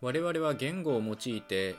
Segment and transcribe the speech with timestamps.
[0.00, 1.74] 我々は言語を用いて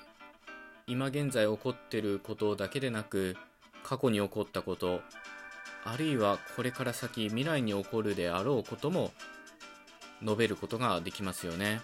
[0.87, 3.37] 今現在起こっていることだけでなく
[3.83, 5.01] 過去に起こったこと
[5.85, 9.11] あるいはこれから先未来に起こるであろうことも
[10.21, 11.79] 述べることができますよね。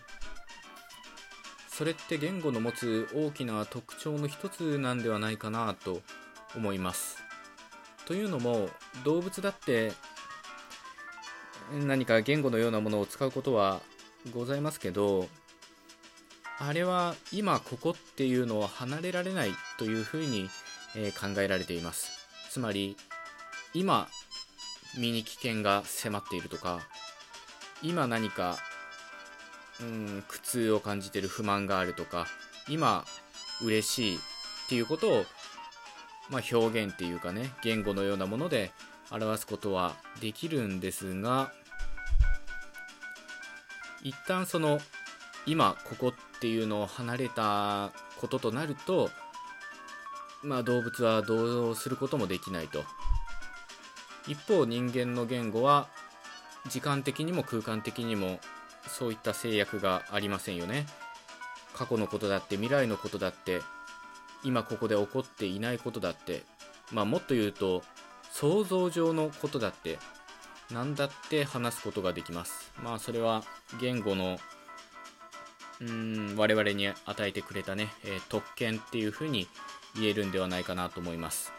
[1.70, 6.02] それって言語の持つ大きな特徴の一つなんではないかなと
[6.56, 7.18] 思います。
[8.06, 8.70] というのも
[9.04, 9.94] 動物だって
[11.86, 13.82] 何か言語のようなものを使うことは
[14.34, 15.28] ございますけど
[16.60, 20.50] あれは今ここっていうのを離れられないというふうに、
[20.98, 22.10] え考えられています。
[22.50, 22.96] つまり
[23.74, 24.08] 今
[24.98, 26.80] 身に危険が迫っているとか
[27.84, 28.58] 今何か
[29.82, 32.28] うん苦痛を感じている不満があるとか
[32.70, 33.04] 今
[33.62, 34.20] 嬉しいっ
[34.70, 35.26] ていうことを、
[36.30, 38.72] まあ、表現っていうかね言語のようなもので
[39.12, 41.52] 表すことはできるんですが
[44.02, 44.80] 一旦その
[45.46, 49.10] 今ここっていうのを離れたこととなると
[50.44, 52.84] まあ動物はどうすることもできないと。
[54.28, 55.88] 一方人間の言語は
[56.68, 58.40] 時間的にも空間的にも
[58.88, 60.88] そういった制約がありませんよね。
[61.74, 63.62] 過去のことだって未来のことだって
[64.44, 66.44] 今ここで起こっていないことだって。
[66.92, 67.84] まあもっと言うと
[68.32, 69.98] 想像上のことだって
[70.72, 72.72] 何だって話すことができます。
[72.84, 73.44] まあそれは
[73.80, 74.38] 言語の
[75.82, 79.48] うん我々に与えてくれたね、えー、特権っていうふうに
[79.96, 81.52] 言えるんではないかなと思います。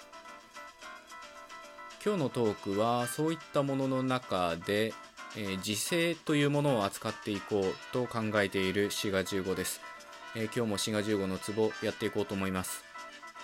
[2.05, 4.95] 今日のトークはそういったものの中で、
[5.37, 9.81] えー、時勢というものを扱っていこうと考えている滋賀15です、
[10.37, 12.85] えー、今日も滋賀15のツボやっていこうと思います。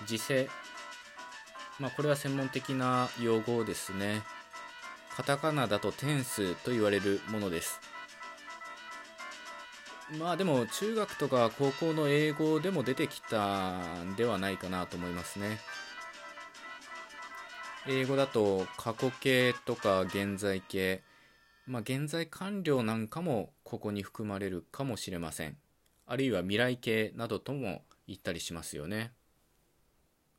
[0.06, 0.48] 時勢
[1.78, 4.23] まあこれは専門的な用語ですね。
[5.17, 7.81] カタカナだとテンスと言われるものです。
[10.18, 15.58] まあでも中学とか高校の英語でも出てきたんではないかなと思いますね
[17.88, 21.03] 英語だと過去形とか現在形、
[21.66, 25.56] まあ、現在完了なんかもここに含まれるかもしれません。
[26.06, 29.12] あるいは未来形などとも言ったりしますよね。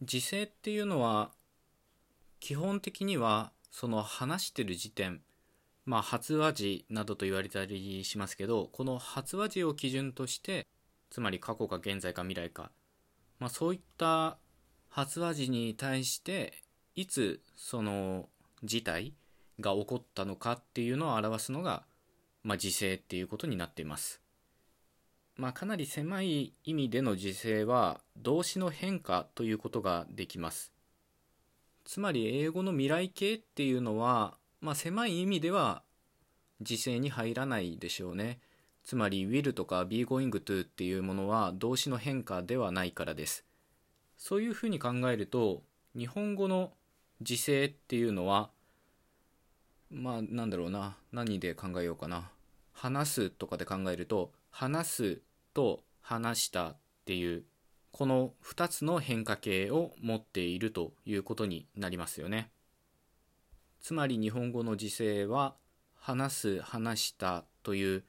[0.01, 1.31] 時勢っていうのは
[2.39, 5.19] 基本的にはその話してる時点、
[5.85, 10.67] まあ発話時などと言われたりしますけど、この発話時を基準として、
[11.09, 12.71] つまり過去か現在か未来か、
[13.39, 14.37] まあそういった
[14.89, 16.53] 発話時に対して
[16.95, 18.29] いつその
[18.63, 19.13] 事態
[19.59, 21.83] が起こったのかっていうのを表すのが、
[22.43, 24.21] まあ、時勢っていうことになっています。
[25.35, 30.71] まあ、かなり狭い意味での時勢は動詞の変化ということができます。
[31.85, 35.83] つまり英語の未来形っていうのは、まあ、狭い意味では
[36.61, 38.39] 時勢に入らないでしょうね。
[38.85, 43.43] つまり will とか be going to っていうものは動詞の変化ではないからです。
[44.17, 45.63] そういうふうに考えると
[45.97, 46.71] 日本語の
[47.21, 48.51] 時勢っていうのは
[49.91, 52.31] まあなんだろうな何で考えようかな
[52.71, 55.21] 話すとかで考えると話す
[55.53, 57.43] と話したっていう
[57.91, 62.49] この2つの変化形を持っているということになりますよね
[63.83, 65.55] つまり日本語の時勢は
[65.93, 68.05] 話す話したという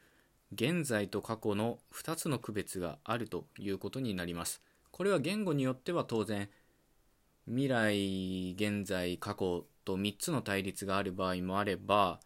[0.53, 4.63] 現在と過去の2つの区別があるということになります。
[4.93, 6.49] これは言語によっては当然
[7.47, 12.21] 未来現在過去と3つの対立がある場合もあれば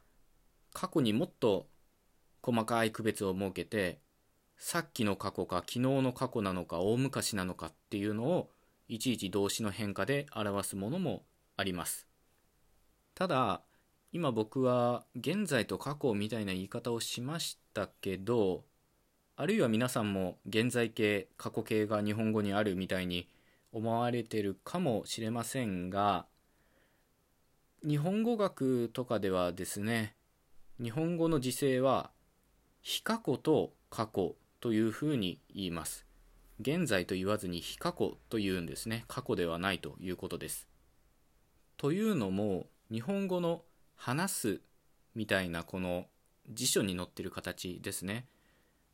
[0.75, 1.69] 過去にもっと
[2.42, 3.98] 細かい区別を設けて
[4.58, 8.50] さっきの過去か昨日の過去なのか大昔なのかっていうのを
[8.88, 11.22] いちいち動詞の変化で表すものも
[11.56, 12.07] あります。
[13.18, 13.62] ただ
[14.12, 18.62] 今僕は現在と過去みたいな言い方をしましたけど
[19.34, 23.28] あるいは皆さんも現在形過去形が日本語にあるみたいに
[23.72, 26.26] 思われてるかもしれませんが
[27.84, 30.14] 日本語学とかではですね
[30.80, 32.12] 日本語の時勢は
[32.82, 36.06] 非過去と過去というふうに言います。
[36.60, 39.04] 現在と言わずに非過去というんですね。
[39.08, 40.69] 過去ではないということです。
[41.76, 43.62] というのも日本語の
[43.96, 44.61] 話す
[45.14, 46.06] みたいなこの
[46.49, 48.26] 辞書に載ってる形ですね。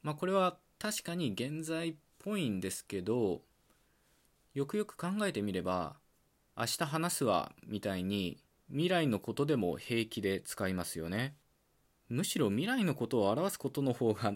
[0.03, 3.43] まあこれは確かに現在っぽいんですけど
[4.55, 5.97] よくよく考えてみれば
[6.57, 8.39] 明日話すわみたいに
[8.71, 11.37] 未来のことでも平気で使いますよね。
[12.09, 14.35] むしろ未来のことを表すことの方が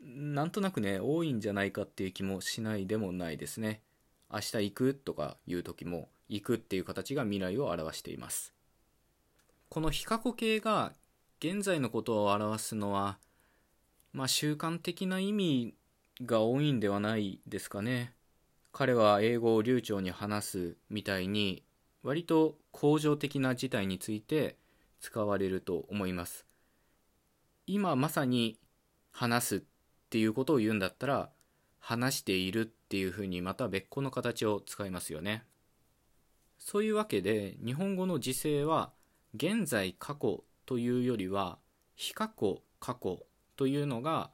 [0.00, 3.82] なんとなくね多いんじゃないかっていう気もしないでもないですね。
[4.32, 8.53] 明日行くとかいう時も行くっていう形が未来を表しています。
[9.74, 10.92] この非過去形が
[11.40, 13.18] 現在のことを表すのは
[14.12, 15.74] まあ習慣的な意味
[16.24, 18.14] が多いんではないですかね。
[18.70, 21.64] 彼は英語を流暢に話すみたいに
[22.04, 24.58] 割と恒常的な事態について
[25.00, 26.46] 使われると思います。
[27.66, 28.60] 今まさに
[29.10, 29.62] 話すっ
[30.08, 31.30] ていうことを言うんだったら
[31.80, 35.42] 話しているっていうふうにまた別個の形を使いますよね。
[36.60, 38.92] そういうわけで日本語の時制は
[39.36, 41.58] 現在過去というよりは
[41.96, 43.26] 非過去過去
[43.56, 44.30] というのが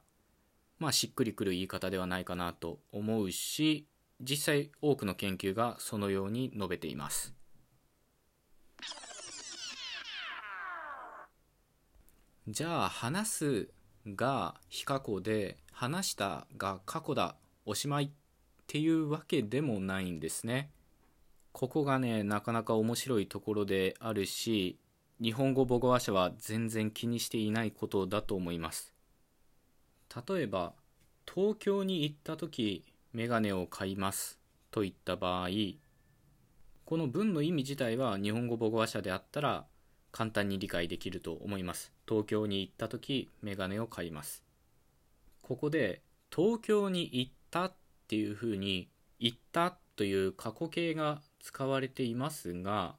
[0.77, 3.87] まあしっくりくる言い方ではないかなと思うし
[4.19, 7.33] 実際多くの研究がそのように述べています。
[12.47, 13.69] じゃあ話す
[14.05, 18.09] が非過去で話したが過去だおしまいっ
[18.67, 20.69] ていうわけでもないんですね。
[21.53, 24.77] ここがねなかなか面白いところであるし
[25.21, 28.91] 日本語母語話者は全然気にしていないことだと思います。
[30.27, 30.73] 例えば
[31.31, 32.83] 東京に行った時
[33.13, 34.39] メガネを買います
[34.71, 35.49] といった場合
[36.85, 39.65] この文の意味自体は日本語母語話者であったら
[40.11, 41.93] 簡単に理解できると思います。
[42.09, 44.43] 東京に行った時メガネを買います。
[45.43, 46.01] ここで
[46.35, 47.73] 東京に行ったっ
[48.07, 48.89] ていうふうに
[49.19, 52.95] 行ったという過去形が使われていますが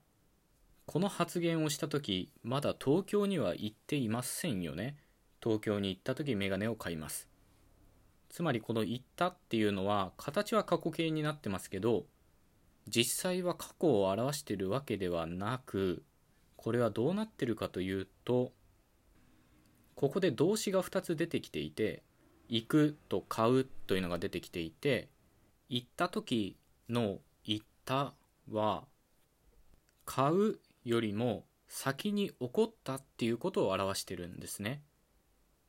[0.87, 4.97] この発言をした時まだ東京には行っていませんよね。
[5.43, 7.29] 東京に行った時メガネを買います。
[8.33, 12.05] つまりこの行ったっていうのは形は過去形になってますけど
[12.89, 16.03] 実際は過去を表しているわけではなく
[16.57, 18.53] これはどうなってるかというと
[19.95, 22.03] ここで動詞が2つ出てきていて
[22.49, 25.09] 行くと買うというのが出てきていて
[25.69, 26.57] 行った時
[26.89, 28.15] の行った
[28.51, 28.85] は
[30.07, 34.83] 買うよりも先に起こったっていうことを表してるんですね。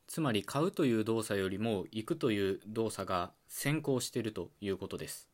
[0.06, 5.28] つまり買うという動作よりも行くという動作が先行しているということです。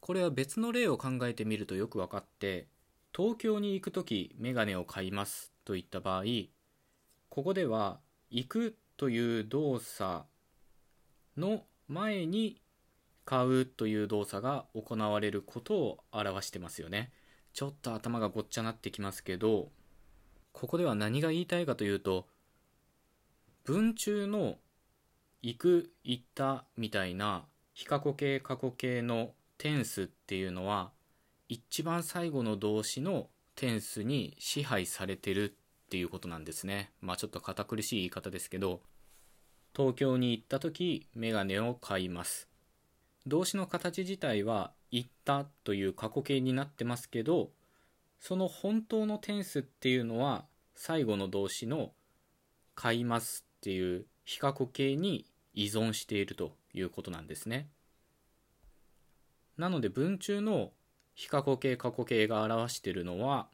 [0.00, 2.68] これは別の例を考えてみるとよく分かって
[3.14, 6.24] 東京に行く時メガネを買いますといった場合
[7.28, 7.98] ここでは
[8.30, 10.24] 行くという動作
[11.36, 12.62] の前に
[13.24, 17.10] 買うという動作が行われることを表してますよね。
[17.56, 19.70] ちょっと頭がごっちゃなってきますけど
[20.52, 22.26] ここでは何が言いたいかというと
[23.64, 24.56] 文中の
[25.40, 30.90] 行く行ったみたいな非過去形過去形のテンスっていうのは
[31.48, 35.56] 一番最後の動詞のテンスに支配されてる
[35.86, 36.90] っていうことなんですね。
[37.00, 38.82] まあちょっと堅苦しい言い方ですけど
[39.74, 42.50] 東京に行った時メガネを買います。
[43.26, 47.50] 動詞の形自体は行ったという過去形になってますけど
[48.20, 50.44] その本当のテンスっていうのは
[50.74, 51.92] 最後の動詞の
[52.74, 57.68] 買いますっていう非過去形に依存しているということなんですね。
[59.56, 60.72] なので文中の
[61.14, 63.48] 非過去形過去形が表しているのは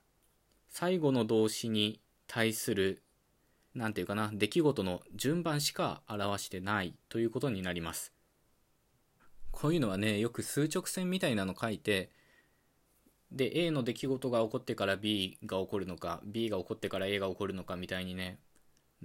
[0.69, 3.03] 最後の動詞に対する
[3.75, 8.12] 何て言うかな出来事の順番しか表してないということになります。
[9.63, 12.11] こういうのはねよく数直線みたいなの書いて
[13.31, 18.41] で A の出来事が起こってから B が起こるのか B が起こってから A が起こるのかみたいにね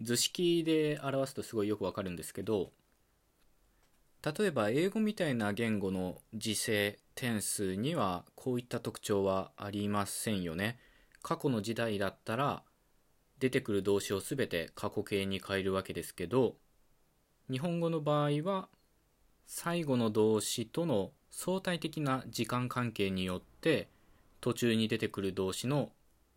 [0.01, 2.71] 図式で表すとすごいよくわかるんですけど
[4.25, 10.79] 例えば英語みたいな言語の時制点数にはこういった特徴はありませんよね。
[11.21, 12.63] 過去の時代だったら
[13.37, 16.55] 出てくる動詞を全て過去形に変えるわけですけど
[17.47, 18.69] 日本語の場合は
[19.49, 23.87] 最後の動詞との相対的な時間関係によって
[24.41, 25.89] 途中に出てくる動詞の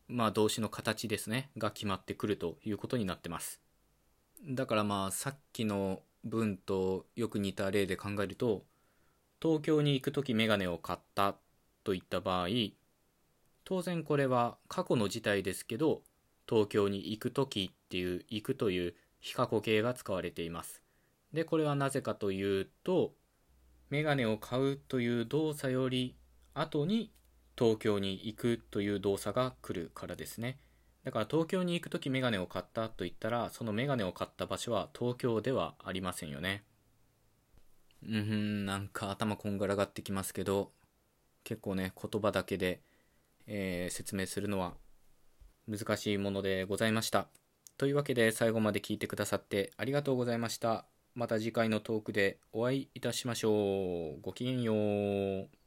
[0.06, 3.60] まあ動詞の形ですねが決まってくるということになってます。
[4.48, 8.62] だからまあさっきの文とよく似た例で考えると
[9.42, 11.34] 東京に行く時メガネを買った
[11.82, 12.48] といった場合
[13.64, 16.02] 当然これは過去の事態ですけど
[16.48, 20.80] 東京に行く時っていう行くという非過去形が使われています。
[21.32, 23.12] でこれはなぜかというと
[23.88, 26.16] メガネを買うという動作より
[26.54, 27.12] 後に
[27.58, 30.58] 東京に行くという動作が来るからですね。
[31.04, 36.64] だから東京に行く時メガネを買ったと言ったらそのメガネを買った場所は東京ではありませんよね。
[38.02, 40.72] うんなんか頭こんがらがってきますけど
[41.44, 42.80] 結構ね言葉だけで、
[43.46, 44.74] えー、説明するのは
[45.68, 47.28] 難しいものでございました。
[47.76, 50.89] というわけで最後まで聞いてくださってありがとうございました。
[51.14, 54.20] また次回のトークでお会いいたしましょう。
[54.22, 55.59] ごきげんよう。